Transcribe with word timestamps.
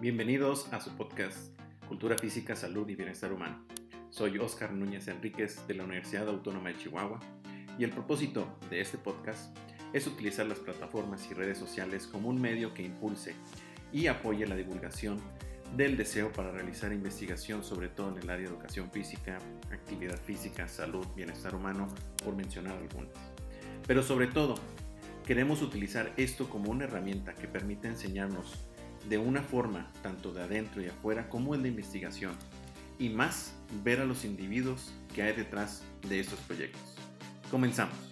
Bienvenidos 0.00 0.72
a 0.72 0.80
su 0.80 0.90
podcast 0.96 1.56
Cultura 1.86 2.18
Física, 2.18 2.56
Salud 2.56 2.88
y 2.88 2.96
Bienestar 2.96 3.32
Humano. 3.32 3.64
Soy 4.10 4.36
Oscar 4.38 4.72
Núñez 4.72 5.06
Enríquez 5.08 5.66
de 5.68 5.74
la 5.74 5.84
Universidad 5.84 6.28
Autónoma 6.28 6.70
de 6.70 6.78
Chihuahua 6.78 7.20
y 7.78 7.84
el 7.84 7.90
propósito 7.90 8.58
de 8.68 8.80
este 8.80 8.98
podcast 8.98 9.56
es 9.92 10.06
utilizar 10.06 10.46
las 10.46 10.58
plataformas 10.58 11.30
y 11.30 11.34
redes 11.34 11.56
sociales 11.56 12.06
como 12.06 12.28
un 12.28 12.40
medio 12.40 12.74
que 12.74 12.82
impulse 12.82 13.36
y 13.92 14.08
apoye 14.08 14.46
la 14.46 14.56
divulgación 14.56 15.18
del 15.76 15.96
deseo 15.96 16.32
para 16.32 16.50
realizar 16.50 16.92
investigación, 16.92 17.64
sobre 17.64 17.88
todo 17.88 18.10
en 18.10 18.18
el 18.18 18.30
área 18.30 18.46
de 18.46 18.52
educación 18.52 18.90
física, 18.90 19.38
actividad 19.70 20.18
física, 20.20 20.68
salud, 20.68 21.06
bienestar 21.16 21.54
humano, 21.54 21.88
por 22.22 22.36
mencionar 22.36 22.76
algunas. 22.76 23.12
Pero 23.86 24.02
sobre 24.02 24.26
todo, 24.26 24.54
queremos 25.26 25.62
utilizar 25.62 26.12
esto 26.16 26.48
como 26.48 26.70
una 26.70 26.84
herramienta 26.84 27.34
que 27.34 27.48
permita 27.48 27.88
enseñarnos 27.88 28.58
de 29.08 29.18
una 29.18 29.42
forma 29.42 29.90
tanto 30.02 30.32
de 30.32 30.42
adentro 30.42 30.82
y 30.82 30.86
afuera 30.86 31.28
como 31.28 31.54
en 31.54 31.62
la 31.62 31.68
investigación, 31.68 32.36
y 32.98 33.08
más 33.08 33.54
ver 33.82 34.00
a 34.00 34.04
los 34.04 34.24
individuos 34.24 34.92
que 35.14 35.22
hay 35.22 35.34
detrás 35.34 35.82
de 36.08 36.20
estos 36.20 36.38
proyectos. 36.40 36.82
Comenzamos. 37.50 38.11